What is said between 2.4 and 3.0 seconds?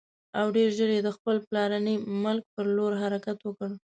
پر لور